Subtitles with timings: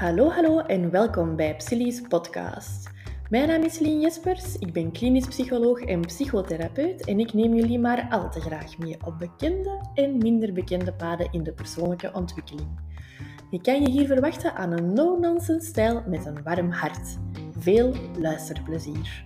[0.00, 2.90] Hallo, hallo en welkom bij Psylli's podcast.
[3.30, 7.78] Mijn naam is Lien Jespers, ik ben klinisch psycholoog en psychotherapeut en ik neem jullie
[7.78, 12.68] maar al te graag mee op bekende en minder bekende paden in de persoonlijke ontwikkeling.
[13.50, 17.18] Je kan je hier verwachten aan een no-nonsense stijl met een warm hart.
[17.58, 19.24] Veel luisterplezier.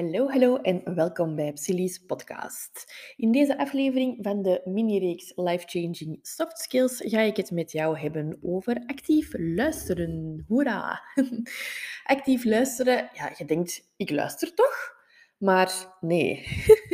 [0.00, 2.92] Hallo, hallo en welkom bij Psylli's podcast.
[3.16, 7.98] In deze aflevering van de mini-reeks Life Changing Soft Skills ga ik het met jou
[7.98, 10.44] hebben over actief luisteren.
[10.48, 11.02] Hoera!
[12.14, 14.94] Actief luisteren, ja, je denkt, ik luister toch?
[15.38, 16.46] Maar nee.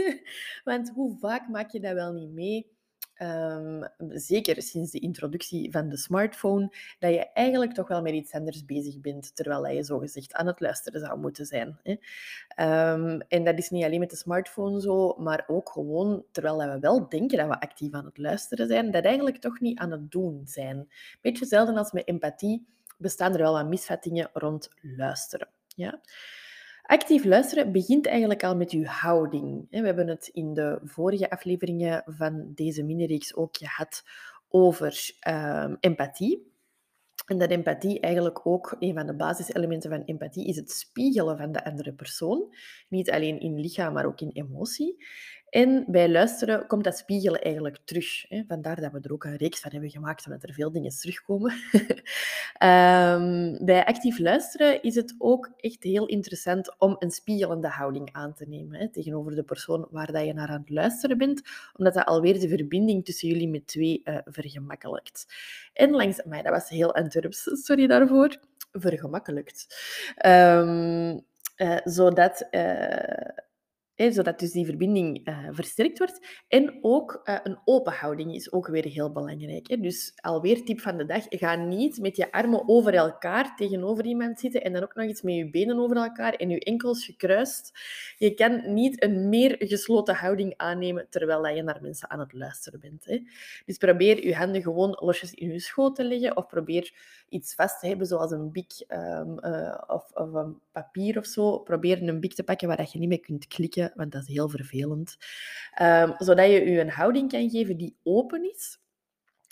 [0.65, 2.76] Want hoe vaak maak je dat wel niet mee?
[3.17, 8.33] Ehm, zeker sinds de introductie van de smartphone, dat je eigenlijk toch wel met iets
[8.33, 11.79] anders bezig bent, terwijl je zogezegd aan het luisteren zou moeten zijn.
[11.83, 11.97] Hè.
[12.49, 16.79] Ehm, en dat is niet alleen met de smartphone zo, maar ook gewoon terwijl we
[16.79, 20.11] wel denken dat we actief aan het luisteren zijn, dat eigenlijk toch niet aan het
[20.11, 20.89] doen zijn.
[21.21, 22.67] Beetje zelden als met empathie
[22.99, 25.49] bestaan er wel wat misvattingen rond luisteren.
[25.67, 26.01] Ja?
[26.87, 29.67] Actief luisteren begint eigenlijk al met uw houding.
[29.71, 34.03] We hebben het in de vorige afleveringen van deze mini-reeks ook gehad
[34.49, 36.55] over ehm, empathie.
[37.27, 41.53] En dat empathie eigenlijk ook, een van de basiselementen van empathie, is het spiegelen van
[41.53, 42.55] de andere persoon.
[42.89, 45.05] Niet alleen in lichaam, maar ook in emotie.
[45.49, 48.29] En bij luisteren komt dat spiegelen eigenlijk terug.
[48.29, 48.43] Hè.
[48.49, 51.53] Vandaar dat we er ook een reeks van hebben gemaakt, omdat er veel dingen terugkomen.
[52.63, 58.35] um, bij actief luisteren is het ook echt heel interessant om een spiegelende houding aan
[58.35, 61.43] te nemen hè, tegenover de persoon waar dat je naar aan het luisteren bent,
[61.77, 65.27] omdat dat alweer de verbinding tussen jullie met twee uh, vergemakkelijkt.
[65.73, 66.23] En langs...
[66.25, 68.37] mij, dat was heel Antwerps, sorry daarvoor.
[68.73, 69.67] Vergemakkelijkt.
[70.27, 71.25] Um,
[71.57, 72.47] uh, zodat...
[72.51, 73.45] Uh,
[73.97, 76.45] zodat dus die verbinding uh, versterkt wordt.
[76.49, 79.69] En ook uh, een open houding is ook weer heel belangrijk.
[79.69, 79.77] Hè.
[79.77, 84.41] Dus alweer tip van de dag, ga niet met je armen over elkaar tegenover iemand
[84.41, 87.79] zitten en dan ook nog eens met je benen over elkaar en je enkels gekruist.
[88.19, 92.81] Je kan niet een meer gesloten houding aannemen terwijl je naar mensen aan het luisteren
[92.81, 93.05] bent.
[93.05, 93.21] Hè.
[93.67, 96.95] Dus probeer je handen gewoon losjes in je schoot te leggen of probeer
[97.29, 101.59] iets vast te hebben, zoals een bik um, uh, of, of een papier of zo.
[101.59, 104.49] Probeer een bik te pakken waar je niet mee kunt klikken want dat is heel
[104.49, 105.17] vervelend.
[105.83, 108.79] Um, zodat je je een houding kan geven die open is,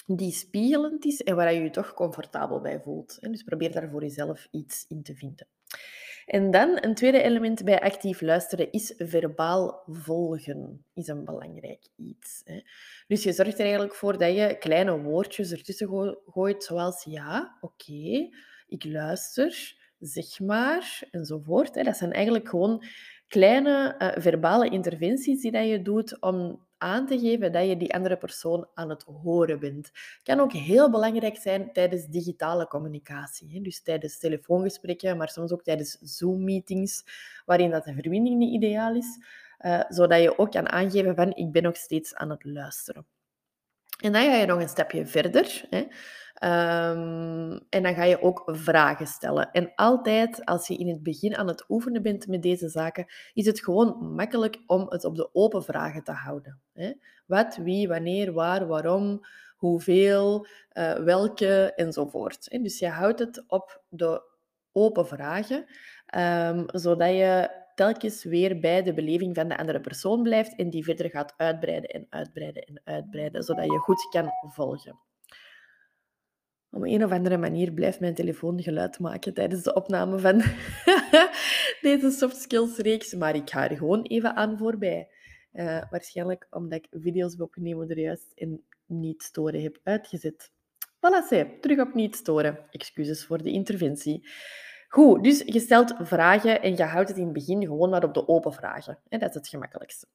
[0.06, 3.18] die spiegelend is en waar je je toch comfortabel bij voelt.
[3.20, 5.46] Dus probeer daar voor jezelf iets in te vinden.
[6.26, 10.84] En dan een tweede element bij actief luisteren is verbaal volgen.
[10.94, 12.42] Is een belangrijk iets.
[13.06, 18.28] Dus je zorgt er eigenlijk voor dat je kleine woordjes ertussen gooit, zoals ja, oké,
[18.66, 21.74] ik luister, zeg maar, enzovoort.
[21.74, 22.84] Dat zijn eigenlijk gewoon
[23.28, 27.94] kleine uh, verbale interventies die dat je doet om aan te geven dat je die
[27.94, 29.90] andere persoon aan het horen bent.
[30.22, 33.52] Kan ook heel belangrijk zijn tijdens digitale communicatie.
[33.52, 33.60] Hè?
[33.60, 37.04] Dus tijdens telefoongesprekken, maar soms ook tijdens Zoom-meetings,
[37.44, 39.18] waarin dat de verbinding niet ideaal is.
[39.60, 43.06] Uh, zodat je ook kan aangeven van ik ben nog steeds aan het luisteren.
[44.00, 45.64] En dan ga je nog een stapje verder.
[45.70, 45.86] Hè.
[46.44, 49.50] Um, en dan ga je ook vragen stellen.
[49.50, 53.46] En altijd als je in het begin aan het oefenen bent met deze zaken, is
[53.46, 56.60] het gewoon makkelijk om het op de open vragen te houden.
[56.72, 56.92] Hè.
[57.26, 59.20] Wat, wie, wanneer, waar, waarom,
[59.56, 62.62] hoeveel, uh, welke enzovoort.
[62.62, 64.22] Dus je houdt het op de
[64.72, 65.64] open vragen,
[66.16, 70.84] um, zodat je telkens weer bij de beleving van de andere persoon blijft en die
[70.84, 74.98] verder gaat uitbreiden en uitbreiden en uitbreiden, zodat je goed kan volgen.
[76.70, 80.42] Op een of andere manier blijft mijn telefoon geluid maken tijdens de opname van
[81.88, 85.08] deze soft skills reeks, maar ik ga er gewoon even aan voorbij.
[85.52, 90.52] Uh, waarschijnlijk omdat ik video's heb opgenomen er juist in niet storen heb uitgezet.
[90.96, 92.58] Voilà, terug op niet storen.
[92.70, 94.28] Excuses voor de interventie.
[94.94, 98.14] Goed, dus je stelt vragen en je houdt het in het begin gewoon maar op
[98.14, 98.98] de open vragen.
[99.08, 100.06] Dat is het gemakkelijkste.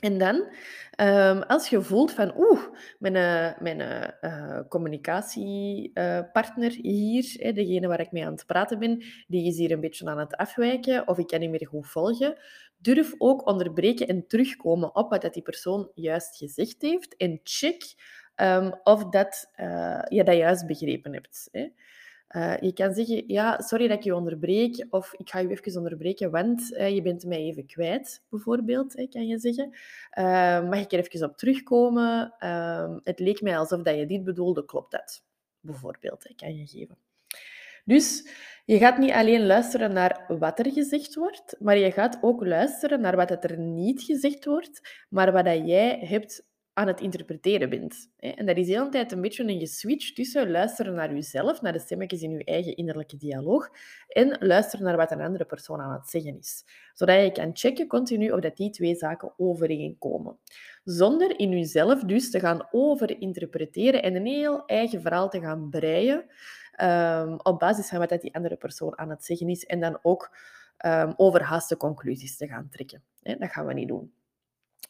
[0.00, 0.52] En dan,
[1.00, 2.60] um, als je voelt van, oeh,
[2.98, 3.80] mijn, uh, mijn
[4.20, 9.80] uh, communicatiepartner hier, degene waar ik mee aan het praten ben, die is hier een
[9.80, 12.38] beetje aan het afwijken of ik kan niet meer goed volgen,
[12.76, 17.82] durf ook onderbreken en terugkomen op wat die persoon juist gezegd heeft en check
[18.36, 19.50] um, of dat,
[20.08, 21.48] je dat juist begrepen hebt.
[22.36, 25.76] Uh, je kan zeggen, ja, sorry dat ik je onderbreek, of ik ga je even
[25.76, 29.70] onderbreken, want uh, je bent mij even kwijt, bijvoorbeeld, kan je zeggen.
[30.18, 32.34] Uh, mag ik er even op terugkomen?
[32.38, 35.22] Ehm, het leek mij alsof dat je dit bedoelde, klopt dat?
[35.60, 36.96] Bijvoorbeeld, hè, kan je geven.
[37.84, 38.28] Dus
[38.64, 43.00] je gaat niet alleen luisteren naar wat er gezegd wordt, maar je gaat ook luisteren
[43.00, 48.10] naar wat er niet gezegd wordt, maar wat dat jij hebt aan het interpreteren bent.
[48.18, 51.72] En dat is de hele tijd een beetje een geswitch tussen luisteren naar jezelf, naar
[51.72, 53.70] de stemmetjes in je eigen innerlijke dialoog,
[54.08, 56.64] en luisteren naar wat een andere persoon aan het zeggen is.
[56.94, 60.38] Zodat je kan checken continu of dat die twee zaken overeenkomen.
[60.84, 66.24] Zonder in jezelf dus te gaan overinterpreteren en een heel eigen verhaal te gaan breien
[66.82, 69.98] um, op basis van wat dat die andere persoon aan het zeggen is en dan
[70.02, 70.36] ook
[70.86, 73.02] um, overhaaste conclusies te gaan trekken.
[73.22, 74.12] Dat gaan we niet doen.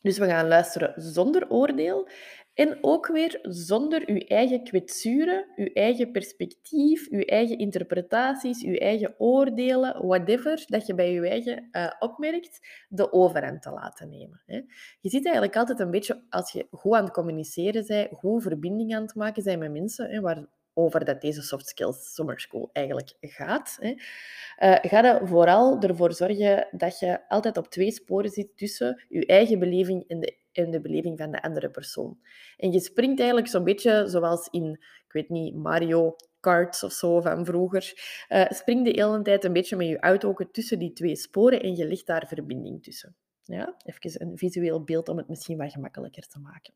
[0.02, 2.08] Dus we gaan luisteren zonder oordeel
[2.54, 9.14] en ook weer zonder uw eigen kwetsuren, uw eigen perspectief, uw eigen interpretaties, uw eigen
[9.18, 14.42] oordelen, whatever dat je bij je eigen uh, opmerkt, de overhand te laten nemen.
[14.46, 14.60] Hè.
[15.00, 18.94] Je ziet eigenlijk altijd een beetje, als je goed aan het communiceren bent, goed verbinding
[18.94, 22.70] aan het maken zijn met mensen, hè, waar over dat deze soft skills summer school
[22.72, 23.76] eigenlijk gaat.
[23.80, 23.88] Hè.
[23.88, 29.26] Uh, ga er vooral ervoor zorgen dat je altijd op twee sporen zit tussen je
[29.26, 32.18] eigen beleving en de, en de beleving van de andere persoon.
[32.56, 34.70] En je springt eigenlijk zo'n beetje zoals in,
[35.06, 37.92] ik weet niet, Mario Kart of zo van vroeger.
[38.28, 41.76] Uh, spring de hele tijd een beetje met je auto tussen die twee sporen en
[41.76, 43.16] je ligt daar verbinding tussen.
[43.42, 46.74] Ja, even een visueel beeld om het misschien wat gemakkelijker te maken.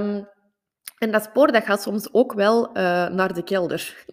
[0.00, 0.28] Um,
[1.04, 2.74] en dat spoor dat gaat soms ook wel uh,
[3.08, 4.04] naar de kelder.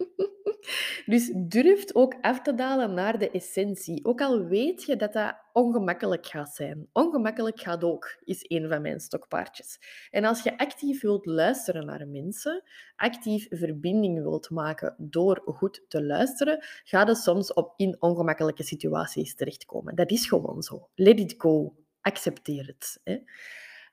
[1.12, 4.04] dus durf ook af te dalen naar de essentie.
[4.04, 6.88] Ook al weet je dat dat ongemakkelijk gaat zijn.
[6.92, 9.78] Ongemakkelijk gaat ook, is een van mijn stokpaardjes.
[10.10, 12.62] En als je actief wilt luisteren naar mensen,
[12.96, 19.34] actief verbinding wilt maken door goed te luisteren, ga je soms op in ongemakkelijke situaties
[19.34, 19.94] terechtkomen.
[19.94, 20.88] Dat is gewoon zo.
[20.94, 21.74] Let it go.
[22.00, 23.00] Accepteer het.
[23.04, 23.18] Hè.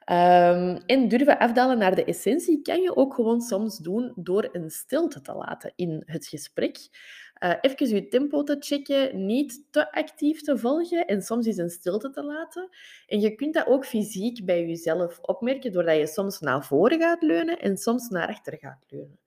[0.10, 5.22] En durven afdalen naar de essentie kan je ook gewoon soms doen door een stilte
[5.22, 6.78] te laten in het gesprek.
[7.44, 11.70] Uh, even je tempo te checken, niet te actief te volgen en soms is een
[11.70, 12.70] stilte te laten.
[13.08, 17.22] En je kunt dat ook fysiek bij jezelf opmerken doordat je soms naar voren gaat
[17.22, 19.20] leunen en soms naar achter gaat leunen.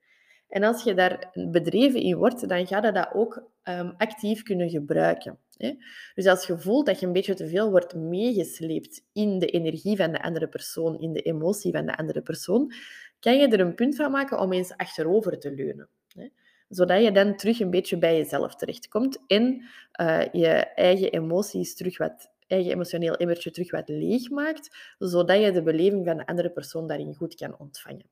[0.53, 4.71] En als je daar bedreven in wordt, dan ga je dat ook um, actief kunnen
[4.71, 5.39] gebruiken.
[5.57, 5.75] Hè?
[6.15, 9.97] Dus als je voelt dat je een beetje te veel wordt meegesleept in de energie
[9.97, 12.73] van de andere persoon, in de emotie van de andere persoon,
[13.21, 15.89] kan je er een punt van maken om eens achterover te leunen.
[16.09, 16.29] Hè?
[16.69, 19.63] Zodat je dan terug een beetje bij jezelf terechtkomt en
[20.01, 25.53] uh, je eigen emoties terug wat eigen emotioneel emmertje terug wat leeg maakt, zodat je
[25.53, 28.07] de beleving van de andere persoon daarin goed kan ontvangen.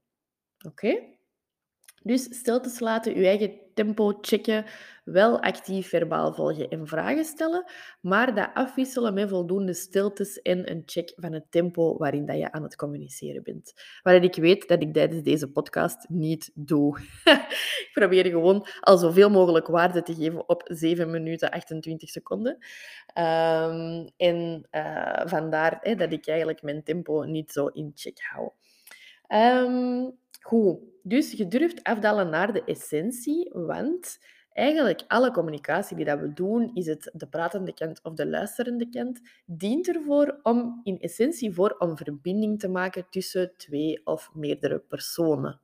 [0.66, 1.18] Oké?
[2.02, 4.64] Dus stiltes laten, je eigen tempo checken,
[5.04, 7.64] wel actief verbaal volgen en vragen stellen,
[8.00, 12.52] maar dat afwisselen met voldoende stiltes en een check van het tempo waarin dat je
[12.52, 13.72] aan het communiceren bent.
[14.02, 16.98] Waar ik weet dat ik tijdens deze podcast niet doe.
[17.84, 22.52] ik probeer gewoon al zoveel mogelijk waarde te geven op 7 minuten 28 seconden.
[23.18, 28.50] Um, en uh, vandaar dat ik eigenlijk mijn tempo niet zo in check hou.
[29.28, 34.18] Um, Goed, dus je durft afdalen naar de essentie, want
[34.52, 38.88] eigenlijk alle communicatie die dat we doen, is het de pratende kant of de luisterende
[38.88, 44.78] kant, dient ervoor om in essentie voor om verbinding te maken tussen twee of meerdere
[44.78, 45.60] personen.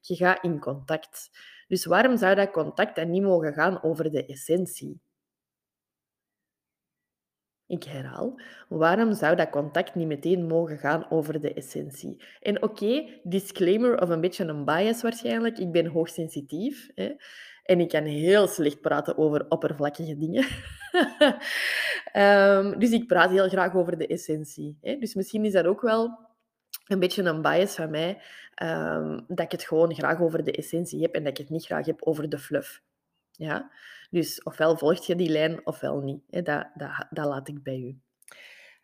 [0.00, 1.30] Je gaat in contact.
[1.68, 5.00] Dus waarom zou dat contact dan niet mogen gaan over de essentie?
[7.66, 12.24] Ik herhaal, waarom zou dat contact niet meteen mogen gaan over de essentie?
[12.40, 17.12] En oké, disclaimer of een beetje een bias waarschijnlijk, ik ben hoogsensitief hè,
[17.64, 20.46] en ik kan heel slecht praten over oppervlakkige dingen.
[22.14, 24.78] um, dus ik praat heel graag over de essentie.
[24.80, 24.96] Hè.
[24.96, 26.18] Dus misschien is dat ook wel
[26.86, 28.22] een beetje een bias van mij,
[28.62, 31.64] um, dat ik het gewoon graag over de essentie heb en dat ik het niet
[31.64, 32.82] graag heb over de fluff.
[33.32, 33.70] Ja?
[34.14, 36.22] Dus ofwel volg je die lijn, ofwel niet.
[36.28, 36.44] Dat,
[36.74, 37.98] dat, dat laat ik bij u.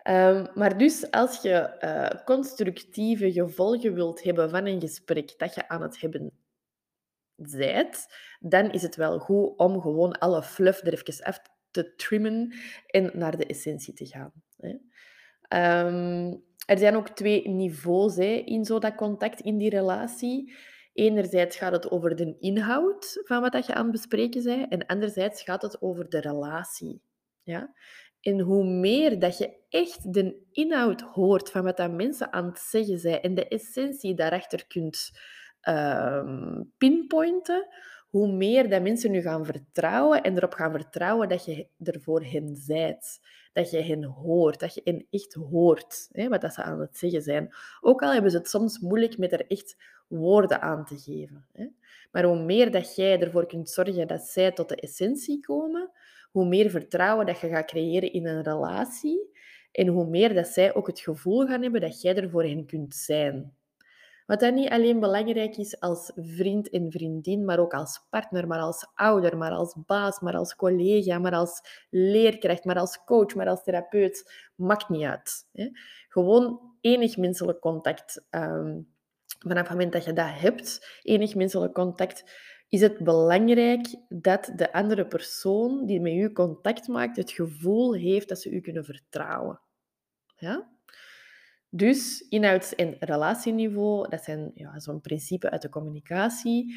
[0.09, 5.69] Um, maar dus als je uh, constructieve gevolgen wilt hebben van een gesprek dat je
[5.69, 6.31] aan het hebben
[7.37, 12.55] zijt, dan is het wel goed om gewoon alle fluff er even af te trimmen
[12.87, 14.33] en naar de essentie te gaan.
[14.57, 14.77] Hè.
[15.87, 20.55] Um, er zijn ook twee niveaus hè, in zo dat contact, in die relatie.
[20.93, 25.43] Enerzijds gaat het over de inhoud van wat je aan het bespreken bent, en anderzijds
[25.43, 27.03] gaat het over de relatie.
[27.43, 27.75] Ja?
[28.21, 32.59] En hoe meer dat je echt de inhoud hoort van wat dat mensen aan het
[32.59, 35.11] zeggen zijn en de essentie daarachter kunt
[35.69, 37.67] uh, pinpointen,
[38.09, 42.25] hoe meer dat mensen nu gaan vertrouwen en erop gaan vertrouwen dat je er voor
[42.25, 43.21] hen zijt.
[43.53, 46.97] Dat je hen hoort, dat je hen echt hoort, hè, wat dat ze aan het
[46.97, 47.55] zeggen zijn.
[47.81, 49.77] Ook al hebben ze het soms moeilijk met er echt
[50.09, 51.47] woorden aan te geven.
[51.53, 51.67] Hè.
[52.13, 55.91] Maar hoe meer dat jij ervoor kunt zorgen dat zij tot de essentie komen,
[56.31, 59.29] hoe meer vertrouwen dat je gaat creëren in een relatie.
[59.73, 62.67] En hoe meer dat zij ook het gevoel gaan hebben dat jij er voor hen
[62.67, 63.55] kunt zijn.
[64.31, 68.59] Wat dan niet alleen belangrijk is als vriend en vriendin, maar ook als partner, maar
[68.59, 71.61] als ouder, maar als baas, maar als collega, maar als
[71.91, 74.33] leerkracht, maar als coach, maar als therapeut.
[74.55, 75.49] Maakt niet uit.
[75.53, 75.69] Hè?
[76.09, 78.27] Gewoon enig menselijk contact.
[78.31, 78.89] Um,
[79.39, 82.25] vanaf het moment dat je dat hebt, enig menselijk contact,
[82.69, 88.29] is het belangrijk dat de andere persoon die met u contact maakt, het gevoel heeft
[88.29, 89.61] dat ze u kunnen vertrouwen.
[90.37, 90.69] Ja?
[91.71, 96.75] Dus inhouds- en relatieniveau, dat zijn ja, zo'n principe uit de communicatie.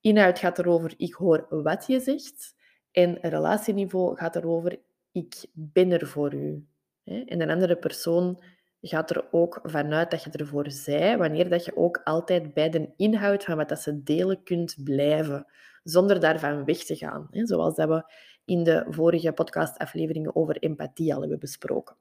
[0.00, 2.54] Inhoud gaat erover, ik hoor wat je zegt.
[2.90, 4.78] En relatieniveau gaat erover,
[5.12, 6.66] ik ben er voor u.
[7.04, 8.42] En een andere persoon
[8.80, 12.92] gaat er ook vanuit dat je ervoor zij, wanneer dat je ook altijd bij de
[12.96, 15.46] inhoud van wat dat ze delen kunt blijven,
[15.82, 17.28] zonder daarvan weg te gaan.
[17.30, 18.12] Zoals dat we
[18.44, 21.96] in de vorige podcastafleveringen over empathie al hebben besproken.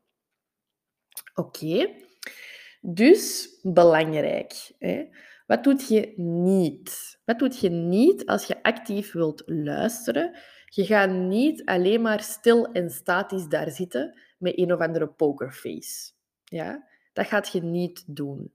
[1.35, 1.93] Oké,
[2.81, 4.71] dus belangrijk.
[4.79, 5.05] Hè?
[5.47, 7.19] Wat doet je niet?
[7.25, 10.37] Wat doet je niet als je actief wilt luisteren?
[10.65, 16.11] Je gaat niet alleen maar stil en statisch daar zitten met een of andere pokerface.
[16.43, 16.87] Ja?
[17.13, 18.53] Dat gaat je niet doen.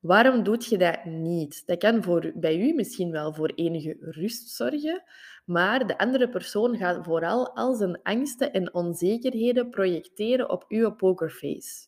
[0.00, 1.66] Waarom doet je dat niet?
[1.66, 5.02] Dat kan voor, bij u misschien wel voor enige rust zorgen,
[5.44, 11.86] maar de andere persoon gaat vooral al zijn angsten en onzekerheden projecteren op uw pokerface.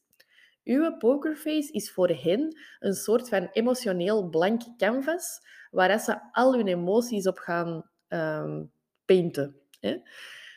[0.66, 6.66] Uw pokerface is voor hen een soort van emotioneel blank canvas waar ze al hun
[6.66, 8.70] emoties op gaan um,
[9.04, 9.56] painten.
[9.80, 9.96] Hè?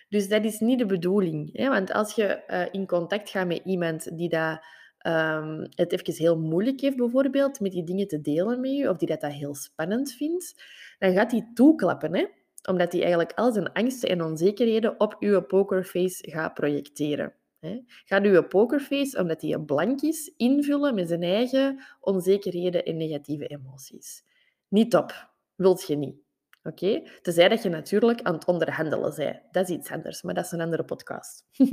[0.10, 1.58] Dus dat is niet de bedoeling.
[1.58, 1.70] Hè?
[1.70, 4.66] Want als je uh, in contact gaat met iemand die dat,
[5.08, 8.98] um, het even heel moeilijk heeft, bijvoorbeeld, met die dingen te delen met je, of
[8.98, 10.64] die dat, dat heel spannend vindt,
[11.00, 12.16] dan gaat hij toeklappen.
[12.16, 12.26] Hè?
[12.70, 17.34] Omdat hij eigenlijk al zijn angsten en onzekerheden op uw pokerface gaat projecteren.
[17.60, 17.82] Hè.
[17.86, 24.24] Gaat uw pokerface, omdat hij blank is, invullen met zijn eigen onzekerheden en negatieve emoties.
[24.68, 25.30] Niet op.
[25.56, 26.16] Wilt je niet.
[26.64, 26.86] Oké?
[26.86, 27.08] Okay?
[27.22, 29.42] Tenzij dat je natuurlijk aan het onderhandelen bent.
[29.52, 31.46] Dat is iets anders, maar dat is een andere podcast.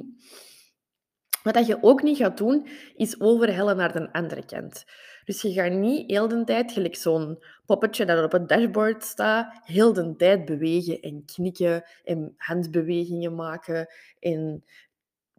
[1.42, 4.84] Wat je ook niet gaat doen, is overhellen naar de andere kant.
[5.24, 9.60] Dus je gaat niet heel de tijd, gelijk zo'n poppetje dat op het dashboard staat,
[9.64, 13.86] heel de tijd bewegen en knikken en handbewegingen maken
[14.20, 14.64] en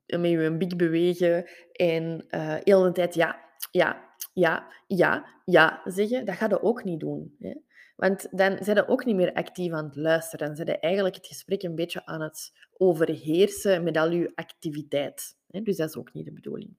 [0.07, 6.25] met je bik bewegen en uh, heel de tijd ja, ja, ja, ja, ja zeggen.
[6.25, 7.35] Dat ga je ook niet doen.
[7.39, 7.53] Hè?
[7.95, 10.47] Want dan zijn je ook niet meer actief aan het luisteren.
[10.47, 15.37] Dan zijn eigenlijk het gesprek een beetje aan het overheersen met al je activiteit.
[15.47, 15.61] Hè?
[15.61, 16.75] Dus dat is ook niet de bedoeling.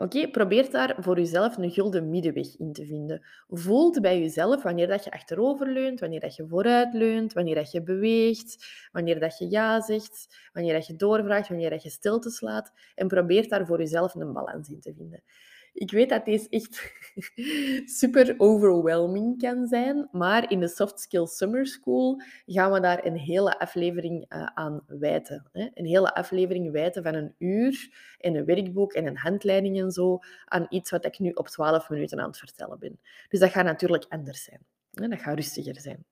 [0.00, 3.26] Oké, probeer daar voor jezelf een gulden middenweg in te vinden.
[3.48, 7.70] Voelt bij jezelf wanneer dat je achterover leunt, wanneer dat je vooruit leunt, wanneer dat
[7.70, 12.30] je beweegt, wanneer dat je ja zegt, wanneer dat je doorvraagt, wanneer dat je stilte
[12.30, 12.72] slaat.
[12.94, 15.22] En probeer daar voor jezelf een balans in te vinden.
[15.72, 16.92] Ik weet dat deze echt
[18.00, 23.16] super overwhelming kan zijn, maar in de Soft Skills Summer School gaan we daar een
[23.16, 25.48] hele aflevering uh, aan wijten.
[25.52, 30.18] Een hele aflevering wijten van een uur en een werkboek en een handleiding en zo
[30.44, 33.00] aan iets wat ik nu op 12 minuten aan het vertellen ben.
[33.28, 34.60] Dus dat gaat natuurlijk anders zijn.
[34.90, 36.04] Dat gaat rustiger zijn.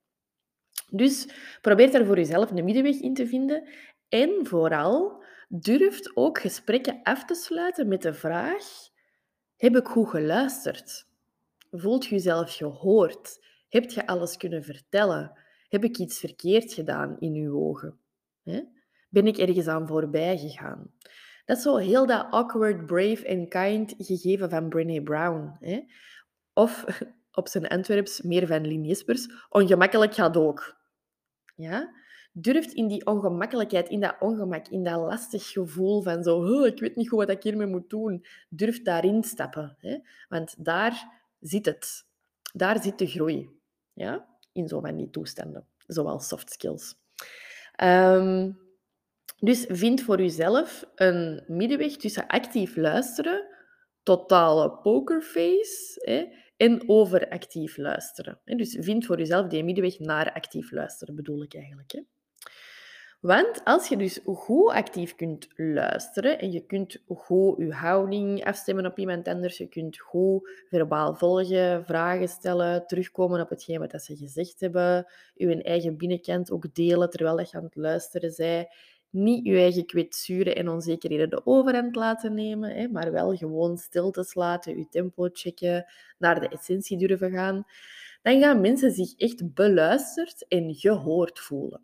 [0.91, 1.27] Dus
[1.61, 3.67] probeer daar voor jezelf een middenweg in te vinden.
[4.09, 8.88] En vooral, durft ook gesprekken af te sluiten met de vraag
[9.59, 11.07] heb ik goed geluisterd?
[11.71, 13.45] Voelt je jezelf gehoord?
[13.69, 15.39] Heb je alles kunnen vertellen?
[15.67, 17.99] Heb ik iets verkeerd gedaan in uw ogen?
[19.09, 20.91] Ben ik ergens aan voorbij gegaan?
[21.45, 25.57] Dat is zo heel dat awkward, brave and kind gegeven van Brené Brown.
[26.53, 26.85] Of
[27.39, 28.95] op zijn Antwerps, meer van Lien
[29.49, 30.75] ongemakkelijk gaat ook.
[31.55, 31.93] Ja?
[32.31, 36.95] Durft in die ongemakkelijkheid, in dat ongemak, in dat lastig gevoel van zo, ik weet
[36.95, 39.75] niet goed wat ik hiermee moet doen, durft daarin stappen.
[39.79, 39.97] Hè?
[40.29, 42.05] Want daar zit het.
[42.53, 43.49] Daar zit de groei.
[43.93, 44.27] Ja?
[44.51, 46.95] In zo van die toestanden, zoals soft skills.
[47.83, 48.59] Um,
[49.39, 53.47] dus vind voor jezelf een middenweg tussen actief luisteren,
[54.03, 56.25] totale pokerface hè,
[56.57, 58.39] en overactief luisteren.
[58.43, 61.91] Dus vind voor jezelf die middenweg naar actief luisteren, bedoel ik eigenlijk.
[61.91, 62.01] Hè.
[63.19, 68.85] Want als je dus goed actief kunt luisteren en je kunt goed je houding afstemmen
[68.85, 74.15] op iemand anders, je kunt goed verbaal volgen, vragen stellen, terugkomen op hetgeen wat ze
[74.15, 78.67] gezegd hebben, je eigen binnenkant ook delen terwijl je aan het luisteren bent,
[79.09, 84.33] niet je eigen kwetsuren en onzekerheden de overhand laten nemen, hè, maar wel gewoon stiltes
[84.33, 85.85] laten, je tempo checken,
[86.17, 87.63] naar de essentie durven gaan,
[88.21, 91.81] dan gaan mensen zich echt beluisterd en gehoord voelen.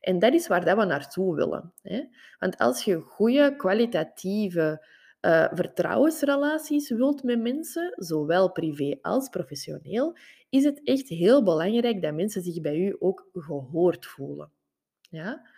[0.00, 1.72] En dat is waar dat we naartoe willen.
[1.82, 2.04] Hè?
[2.38, 4.86] Want als je goede, kwalitatieve
[5.20, 10.16] uh, vertrouwensrelaties wilt met mensen, zowel privé als professioneel,
[10.48, 14.52] is het echt heel belangrijk dat mensen zich bij u ook gehoord voelen.
[15.00, 15.48] Ja?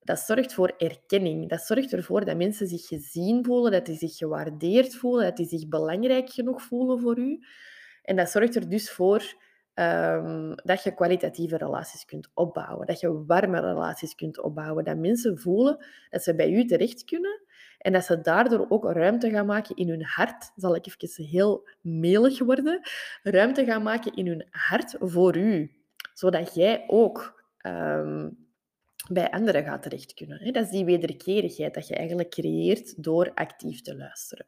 [0.00, 1.48] Dat zorgt voor erkenning.
[1.48, 5.46] Dat zorgt ervoor dat mensen zich gezien voelen, dat die zich gewaardeerd voelen, dat die
[5.46, 7.38] zich belangrijk genoeg voelen voor u.
[8.02, 9.34] En dat zorgt er dus voor
[9.80, 15.38] um, dat je kwalitatieve relaties kunt opbouwen, dat je warme relaties kunt opbouwen, dat mensen
[15.38, 17.40] voelen dat ze bij u terecht kunnen
[17.78, 20.52] en dat ze daardoor ook ruimte gaan maken in hun hart.
[20.56, 22.80] Zal ik even heel melig worden?
[23.22, 25.74] Ruimte gaan maken in hun hart voor u,
[26.14, 28.48] zodat jij ook um,
[29.08, 30.52] bij anderen gaat terecht kunnen.
[30.52, 34.46] Dat is die wederkerigheid dat je eigenlijk creëert door actief te luisteren.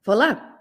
[0.00, 0.60] Voilà.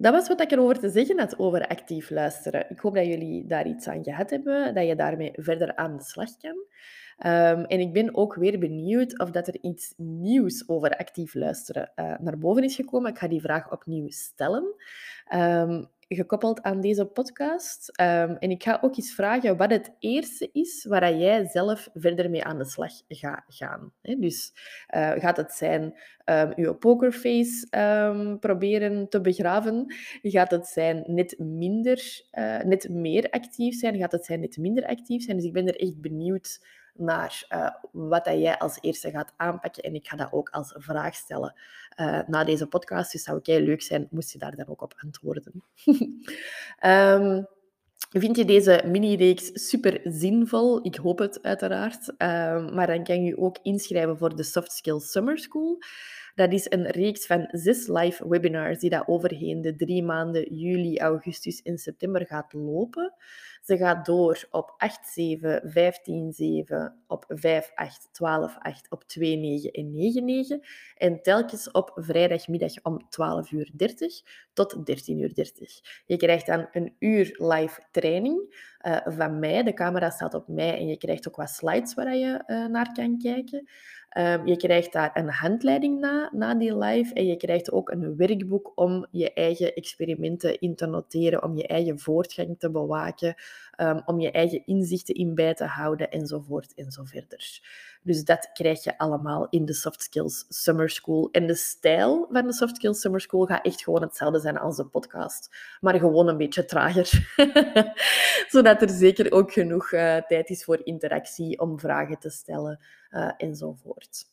[0.00, 2.70] Dat was wat ik erover te zeggen had over actief luisteren.
[2.70, 6.02] Ik hoop dat jullie daar iets aan gehad hebben, dat je daarmee verder aan de
[6.02, 6.56] slag kan.
[7.26, 11.92] Um, en ik ben ook weer benieuwd of dat er iets nieuws over actief luisteren
[11.96, 13.10] uh, naar boven is gekomen.
[13.10, 14.74] Ik ga die vraag opnieuw stellen.
[15.34, 18.00] Um, gekoppeld aan deze podcast.
[18.00, 22.30] Um, en ik ga ook eens vragen wat het eerste is waar jij zelf verder
[22.30, 23.92] mee aan de slag gaat gaan.
[24.02, 24.52] Dus
[24.94, 25.82] uh, gaat het zijn
[26.24, 29.94] um, je pokerface um, proberen te begraven?
[30.22, 33.96] Gaat het zijn net minder, uh, net meer actief zijn?
[33.96, 35.36] Gaat het zijn net minder actief zijn?
[35.36, 36.60] Dus ik ben er echt benieuwd
[36.98, 39.82] naar uh, wat dat jij als eerste gaat aanpakken.
[39.82, 41.54] En ik ga dat ook als vraag stellen
[42.00, 43.12] uh, na deze podcast.
[43.12, 45.62] Dus zou het leuk zijn, moest je daar dan ook op antwoorden.
[46.84, 47.46] um,
[48.10, 50.86] Vind je deze mini-reeks super zinvol?
[50.86, 52.08] Ik hoop het uiteraard.
[52.08, 55.78] Um, maar dan kan je ook inschrijven voor de Soft Skills Summer School.
[56.34, 60.98] Dat is een reeks van zes live webinars die dat overheen de drie maanden juli,
[60.98, 63.14] augustus en september gaat lopen.
[63.68, 65.72] Ze gaat door op 8-7, 15-7,
[67.06, 67.34] op 5-8,
[68.12, 69.24] 12-8, op 2-9
[69.70, 69.92] en
[70.60, 70.66] 9-9.
[70.96, 73.70] En telkens op vrijdagmiddag om 12.30 uur
[74.52, 75.32] tot 13.30 uur.
[76.06, 79.62] Je krijgt dan een uur live training uh, van mij.
[79.62, 82.92] De camera staat op mij en je krijgt ook wat slides waar je uh, naar
[82.92, 83.68] kan kijken.
[84.18, 87.14] Um, je krijgt daar een handleiding na, na die live.
[87.14, 91.66] En je krijgt ook een werkboek om je eigen experimenten in te noteren, om je
[91.66, 93.34] eigen voortgang te bewaken,
[93.80, 97.60] um, om je eigen inzichten in bij te houden, enzovoort enzoverder.
[98.02, 101.28] Dus dat krijg je allemaal in de Soft Skills Summer School.
[101.30, 104.76] En de stijl van de Soft Skills Summer School gaat echt gewoon hetzelfde zijn als
[104.76, 107.34] de podcast, maar gewoon een beetje trager.
[108.52, 113.30] Zodat er zeker ook genoeg uh, tijd is voor interactie, om vragen te stellen uh,
[113.36, 114.24] enzovoort.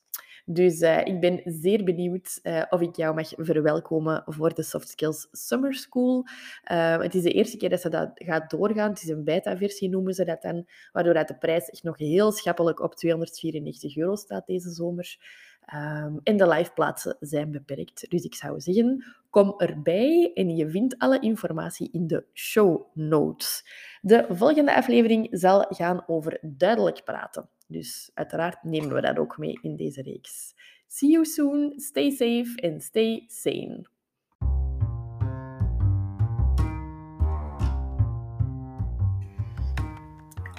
[0.47, 4.89] Dus uh, ik ben zeer benieuwd uh, of ik jou mag verwelkomen voor de Soft
[4.89, 6.25] Skills Summer School.
[6.71, 8.89] Uh, het is de eerste keer dat ze dat gaat doorgaan.
[8.89, 12.31] Het is een beta-versie, noemen ze dat dan, waardoor dat de prijs echt nog heel
[12.31, 15.17] schappelijk op 294 euro staat deze zomer.
[16.23, 18.09] En de liveplaatsen zijn beperkt.
[18.09, 23.65] Dus ik zou zeggen, kom erbij en je vindt alle informatie in de show notes.
[24.01, 27.49] De volgende aflevering zal gaan over duidelijk praten.
[27.67, 30.53] Dus uiteraard nemen we dat ook mee in deze reeks.
[30.87, 33.85] See you soon, stay safe and stay sane.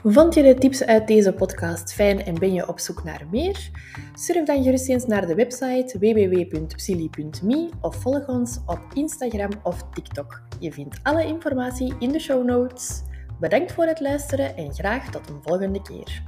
[0.09, 3.71] Vond je de tips uit deze podcast fijn en ben je op zoek naar meer?
[4.14, 10.42] Surf dan gerust eens naar de website www.psili.me of volg ons op Instagram of TikTok.
[10.61, 13.03] Je vindt alle informatie in de show notes.
[13.40, 16.23] Bedankt voor het luisteren en graag tot een volgende keer.